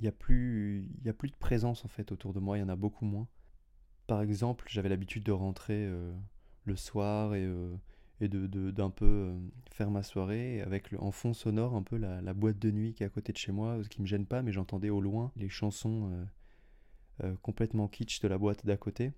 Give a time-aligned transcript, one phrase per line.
[0.00, 2.60] il n'y a, plus, y a plus de présence en fait autour de moi, il
[2.60, 3.28] y en a beaucoup moins.
[4.06, 6.12] Par exemple, j'avais l'habitude de rentrer euh,
[6.64, 7.76] le soir et, euh,
[8.22, 9.38] et de, d'un peu euh,
[9.70, 12.94] faire ma soirée avec le, en fond sonore un peu la, la, boîte de nuit
[12.94, 15.02] qui est à côté de chez moi, ce qui me gêne pas, mais j'entendais au
[15.02, 16.26] loin les chansons
[17.42, 19.12] complètement kitsch de la boîte d'à côté.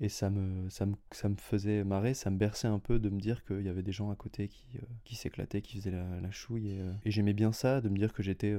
[0.00, 3.08] Et ça me, ça, me, ça me faisait marrer, ça me berçait un peu de
[3.08, 4.66] me dire qu'il y avait des gens à côté qui,
[5.04, 6.78] qui s'éclataient, qui faisaient la, chouille.
[7.06, 8.54] Et j'aimais bien ça, de me dire que j'étais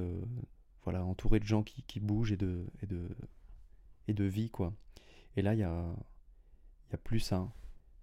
[0.87, 3.09] voilà, entouré de gens qui, qui bougent et de, et, de,
[4.07, 4.73] et de vie, quoi.
[5.35, 5.83] Et là, il y a,
[6.91, 7.51] y a plus ça.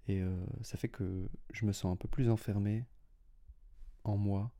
[0.06, 2.84] Et euh, ça fait que je me sens un peu plus enfermé
[4.04, 4.52] en moi.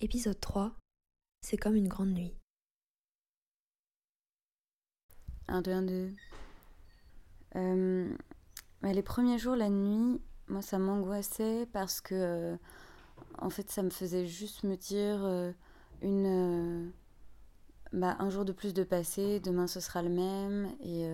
[0.00, 0.74] Épisode 3
[1.42, 2.34] C'est comme une grande nuit.
[5.48, 6.10] 1, 2,
[7.54, 8.16] 1, 2.
[8.82, 12.56] les premiers jours, la nuit, moi, ça m'angoissait parce que, euh,
[13.38, 15.50] en fait, ça me faisait juste me dire euh,
[16.02, 16.88] une, euh,
[17.92, 20.70] bah, un jour de plus de passé, demain ce sera le même.
[20.80, 21.08] Et,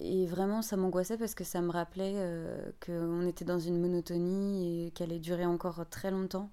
[0.00, 2.14] et vraiment, ça m'angoissait parce que ça me rappelait
[2.84, 6.50] qu'on était dans une monotonie et qu'elle allait durer encore très longtemps.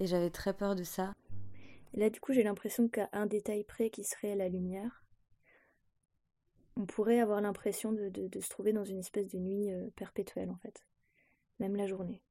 [0.00, 1.12] Et j'avais très peur de ça.
[1.94, 5.02] là, du coup, j'ai l'impression qu'à un détail près qui serait la lumière,
[6.76, 10.56] on pourrait avoir l'impression de, se trouver dans une espèce de nuit euh, perpétuelle en
[10.56, 10.84] fait,
[11.60, 12.22] même la journée.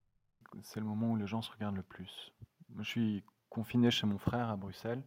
[0.64, 2.34] C'est le moment où les gens se regardent le plus.
[2.78, 5.04] je suis confiné chez mon frère à Bruxelles.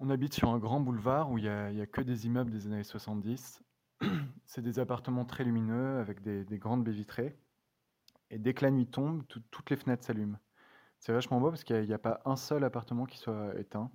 [0.00, 2.84] On habite sur un grand boulevard où il n'y a, que des immeubles des années
[2.84, 3.62] 70.
[4.44, 7.36] C'est des appartements très lumineux avec des, grandes baies vitrées.
[8.30, 10.38] Et dès que la nuit tombe, toutes les fenêtres s'allument.
[11.00, 13.90] C'est vachement beau parce qu'il n'y a, a, pas un seul appartement qui soit éteint.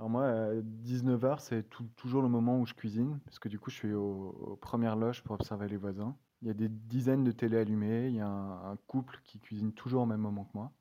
[0.00, 3.68] Alors moi, à 19h, c'est toujours le moment où je cuisine, parce que du coup,
[3.68, 6.16] je suis aux premières loges pour observer les voisins.
[6.40, 9.74] Il y a des dizaines de télé allumées, il y a un, couple qui cuisine
[9.74, 10.72] toujours au même moment que moi.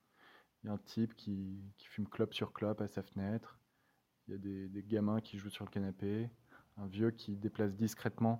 [0.63, 3.59] Il y a un type qui, fume clope sur clope à sa fenêtre.
[4.29, 6.29] Il y a des, gamins qui jouent sur le canapé.
[6.77, 8.39] Un vieux qui déplace discrètement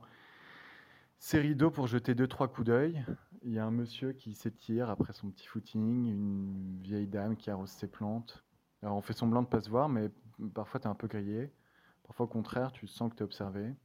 [1.18, 3.03] ses rideaux pour jeter deux, trois coups d'œil.
[3.41, 7.50] Il y a un monsieur qui s'étire après son petit footing, une vieille dame qui
[7.50, 8.45] arrose ses plantes.
[8.81, 10.09] Alors on fait semblant de ne pas se voir, mais
[10.53, 11.51] parfois tu es un peu grillé.
[12.03, 13.75] Parfois au contraire, tu sens que tu es observé.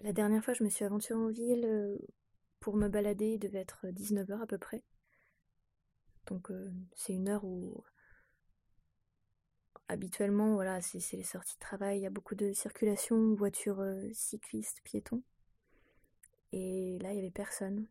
[0.00, 1.96] La dernière fois, je me suis aventurée en ville euh,
[2.60, 4.82] pour me balader, il devait être 19h à peu près.
[6.26, 7.82] Donc euh, c'est une heure où
[9.88, 14.08] habituellement, voilà, c'est les sorties de travail, il y a beaucoup de circulation, voitures, euh,
[14.12, 15.22] cyclistes, piétons.
[16.52, 17.86] Et là, il n'y avait personne.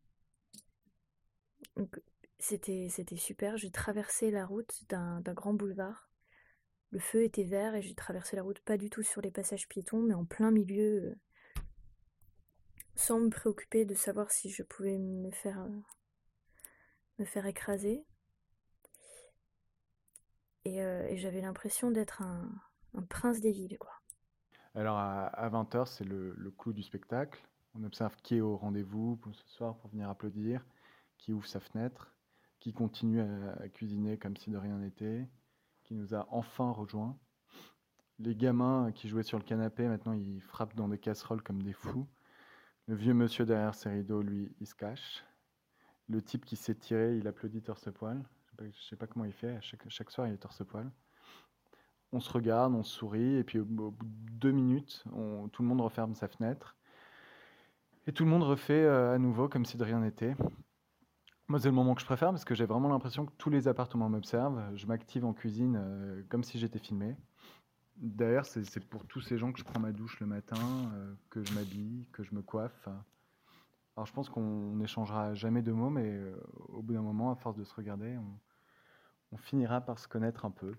[1.76, 2.02] Donc
[2.40, 6.11] c'était super, j'ai traversé la route d'un grand boulevard
[6.92, 9.68] le feu était vert et j'ai traversé la route pas du tout sur les passages
[9.68, 11.16] piétons, mais en plein milieu, euh,
[12.96, 15.80] sans me préoccuper de savoir si je pouvais me faire, euh,
[17.20, 18.06] me faire écraser.
[20.66, 22.52] Et, euh, j'avais l'impression d'être un,
[23.10, 23.78] prince des villes.
[24.76, 27.42] Alors à, 20h, c'est le, clou du spectacle.
[27.74, 30.66] On observe qui est au rendez-vous ce soir pour venir applaudir,
[31.18, 32.14] qui ouvre sa fenêtre,
[32.60, 35.30] qui continue à cuisiner comme si de rien n'était,
[35.96, 37.18] nous a enfin rejoints.
[38.20, 41.74] Les gamins qui jouaient sur le canapé, maintenant ils frappent dans des casseroles comme des
[41.74, 42.08] fous.
[42.88, 45.24] Le vieux monsieur derrière ses rideaux, lui, il se cache.
[46.10, 48.24] Le type qui s'est tiré, il applaudit torse-poil.
[48.60, 50.92] Je ne sais, pas comment il fait, chaque, soir il est torse-poil.
[52.12, 55.04] On se regarde, on sourit, et puis au, bout de deux minutes,
[55.52, 56.76] tout le monde referme sa fenêtre.
[58.08, 60.36] Et tout le monde refait euh, à nouveau comme si de rien n'était.
[61.52, 63.68] Moi, c'est le moment que je préfère parce que j'ai vraiment l'impression que tous les
[63.68, 64.64] appartements m'observent.
[64.74, 67.18] Je m'active en cuisine euh, comme si j'étais filmé.
[67.98, 70.56] D'ailleurs, c'est pour tous ces gens que je prends ma douche le matin,
[70.94, 72.88] euh, que je m'habille, que je me coiffe.
[73.98, 77.36] Alors, je pense qu'on n'échangera jamais de mots, mais euh, au bout d'un moment, à
[77.36, 78.18] force de se regarder,
[79.34, 80.74] on finira par se connaître un peu.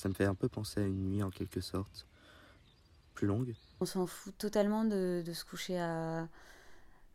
[0.00, 2.06] Ça me fait un peu penser à une nuit en quelque sorte,
[3.12, 3.54] plus longue.
[3.80, 6.26] On s'en fout totalement de, se coucher à,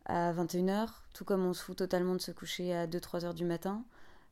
[0.04, 3.44] à 21h, tout comme on se fout totalement de se coucher à 2-3 heures du
[3.44, 3.84] matin.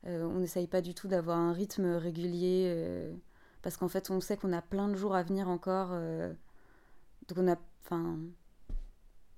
[0.07, 3.13] Euh, on n'essaye pas du tout d'avoir un rythme régulier, euh,
[3.61, 5.89] parce qu'en fait on sait qu'on a plein de jours à venir encore.
[5.91, 6.33] Euh,
[7.27, 7.57] donc on a...
[7.85, 8.21] Enfin...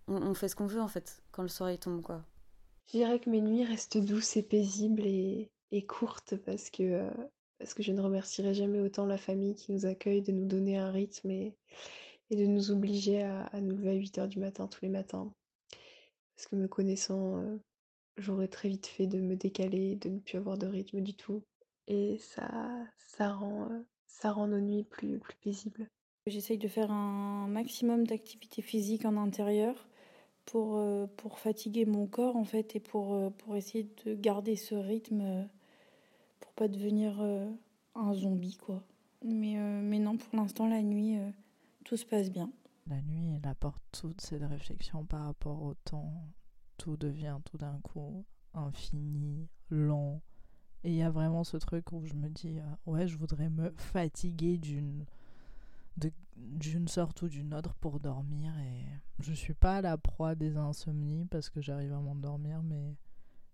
[0.08, 2.22] On, fait ce qu'on veut en fait, quand le soleil tombe quoi.
[2.88, 7.10] Je dirais que mes nuits restent douces et paisibles et, et courtes parce que
[7.58, 10.76] parce que je ne remercierai jamais autant la famille qui nous accueille de nous donner
[10.76, 11.56] un rythme et,
[12.30, 15.32] de nous obliger à, nous lever à 8 heures du matin tous les matins.
[16.34, 17.56] Parce que me connaissant, euh,
[18.16, 21.42] j'aurais très vite fait de me décaler, de ne plus avoir de rythme du tout.
[21.86, 22.48] Et ça,
[22.98, 25.88] ça, rend, euh, ça rend nos nuits plus, plus paisibles.
[26.26, 29.88] J'essaye de faire un maximum d'activité physique en intérieur
[30.44, 34.74] pour, euh, pour fatiguer mon corps en fait et pour, pour essayer de garder ce
[34.74, 35.48] rythme
[36.56, 37.20] pas devenir
[37.94, 38.82] un zombie quoi.
[39.24, 41.18] Mais, mais non, pour l'instant, la nuit,
[41.84, 42.50] tout se passe bien.
[42.88, 46.28] La nuit, elle apporte toutes ces réflexions par rapport au temps.
[46.78, 48.24] Tout devient tout d'un coup
[48.54, 50.20] infini, lent.
[50.84, 53.50] Et il y a vraiment ce truc où je me dis, euh, ouais, je voudrais
[53.50, 55.04] me fatiguer d'une
[56.36, 58.84] d'une sorte ou d'une autre pour dormir et
[59.20, 62.94] je suis pas la proie des insomnies parce que j'arrive à m'endormir mais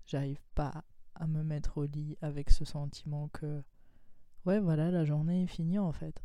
[0.05, 0.83] j'arrive pas
[1.15, 3.63] à me mettre au lit avec ce sentiment que
[4.47, 6.23] ouais voilà la journée est finie en fait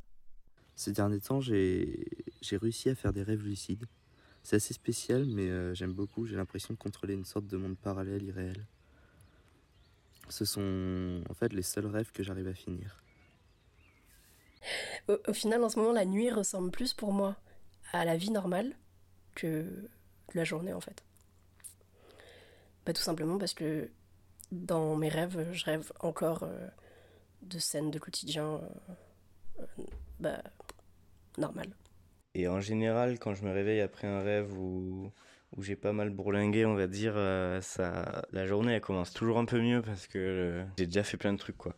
[0.77, 2.05] ces derniers temps, j'ai
[2.51, 3.85] réussi à faire des rêves lucides.
[4.43, 6.27] C'est assez spécial, mais euh, j'aime beaucoup.
[6.27, 8.63] J'ai l'impression de contrôler une sorte de monde parallèle, irréel.
[10.29, 13.01] Ce sont en fait les seuls rêves que j'arrive à finir.
[15.07, 17.35] Au, final, en ce moment, la nuit ressemble plus pour moi
[17.91, 18.75] à la vie normale
[19.33, 19.65] que
[20.35, 21.03] la journée, en fait.
[22.85, 23.89] Bah, tout simplement parce que
[24.51, 26.67] dans mes rêves, je rêve encore euh,
[27.41, 28.61] de scènes de quotidien.
[29.59, 29.65] Euh,
[30.19, 30.41] bah,
[31.37, 31.67] normal.
[32.33, 35.11] Et en général, quand je me réveille après un rêve où,
[35.55, 39.39] où j'ai pas mal bourlingué, on va dire, euh, ça, la journée elle commence toujours
[39.39, 41.75] un peu mieux parce que euh, j'ai déjà fait plein de trucs quoi.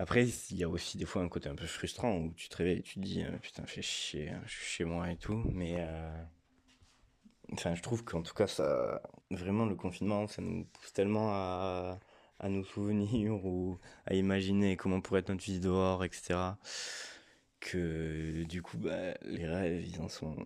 [0.00, 2.56] Après, il y a aussi des fois un côté un peu frustrant où tu te
[2.56, 5.42] réveilles et tu te dis euh, putain, fais chier, je suis chez moi et tout,
[5.52, 5.84] mais
[7.52, 11.98] enfin, je trouve qu'en tout cas, ça, vraiment, le confinement, ça nous pousse tellement à,
[12.40, 16.52] à nous souvenir ou à imaginer comment pourrait être notre vie dehors, etc
[17.60, 20.36] que du coup, bah, les rêves, ils en sont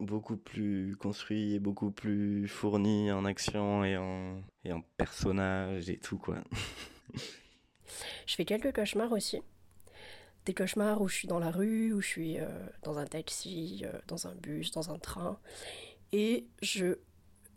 [0.00, 5.98] beaucoup plus construits et beaucoup plus fournis en action et en, et en personnages et
[5.98, 6.38] tout, quoi.
[8.26, 9.40] je fais quelques cauchemars aussi.
[10.46, 12.48] Des cauchemars où je suis dans la rue, où je suis euh,
[12.82, 15.38] dans un taxi, euh, dans un bus, dans un train.
[16.14, 16.98] Et je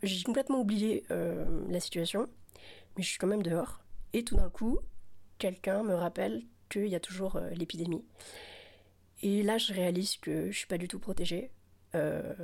[0.02, 2.28] j'ai complètement oublié euh, la situation,
[2.96, 3.82] mais je suis quand même dehors.
[4.12, 4.78] Et tout d'un coup,
[5.38, 8.04] quelqu'un me rappelle qu'il y a toujours l'épidémie.
[9.22, 11.50] Et là, je réalise que je suis pas du tout protégée,
[11.94, 12.34] euh,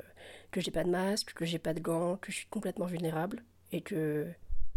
[0.50, 3.44] que j'ai pas de masque, que j'ai pas de gants, que je suis complètement vulnérable
[3.72, 4.26] et que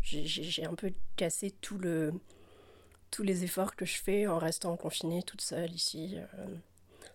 [0.01, 5.71] j'ai un peu cassé tous les efforts que je fais en restant confinée toute seule
[5.71, 6.55] ici, euh,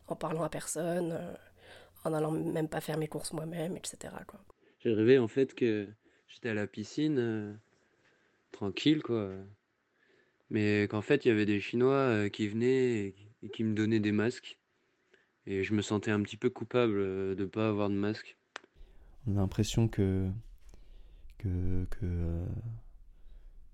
[0.08, 1.34] en parlant à personne, euh,
[2.04, 4.14] en allant même pas faire mes courses moi-même, etc.
[4.80, 5.88] J'ai rêvé en fait que
[6.28, 7.54] j'étais à la piscine, euh,
[8.50, 9.30] tranquille quoi.
[10.50, 14.12] Mais qu'en fait il y avait des Chinois qui venaient et qui me donnaient des
[14.12, 14.58] masques.
[15.46, 18.36] Et je me sentais un petit peu coupable euh, de ne pas avoir de masque.
[19.26, 20.28] On a l'impression que,
[21.38, 22.46] que, que, euh,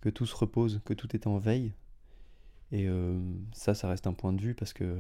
[0.01, 1.75] que, tout se repose, que tout est en veille.
[2.73, 3.19] Et euh,
[3.53, 4.99] ça, ça reste un point de vue parce que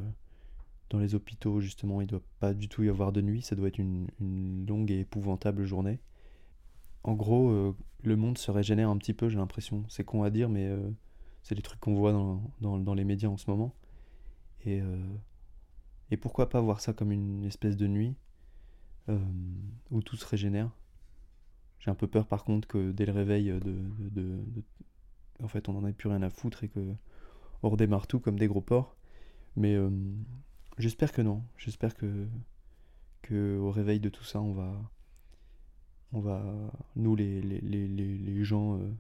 [0.90, 3.43] dans les hôpitaux, justement, il ne doit pas du tout y avoir de nuit.
[3.43, 6.00] Ça doit être une, une longue et épouvantable journée.
[7.05, 9.85] En gros, le monde se régénère un petit peu, j'ai l'impression.
[9.88, 10.70] C'est con à dire, mais
[11.43, 13.75] c'est les trucs qu'on voit dans, dans, dans, les médias en ce moment.
[14.64, 14.82] Et
[16.11, 18.14] et pourquoi pas voir ça comme une espèce de nuit
[19.09, 19.18] euh,
[19.90, 20.71] où tout se régénère?
[21.78, 24.40] J'ai un peu peur par contre que dès le réveil, de,
[25.42, 26.95] en fait, on n'en ait plus rien à foutre et que
[27.62, 28.97] on redémarre tout comme des gros porcs.
[29.57, 29.90] Mais euh,
[30.78, 31.42] j'espère que non.
[31.56, 32.26] J'espère que,
[33.23, 34.90] que au réveil de tout ça, on va,
[36.12, 38.90] on va, nous les, les, les, gens, euh,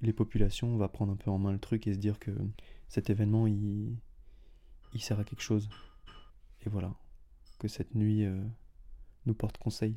[0.00, 2.30] les populations, on va prendre un peu en main le truc et se dire que
[2.88, 3.96] cet événement, il,
[4.94, 5.68] il sert à quelque chose.
[6.66, 6.94] Et voilà,
[7.58, 8.42] que cette nuit euh,
[9.26, 9.96] nous porte conseil.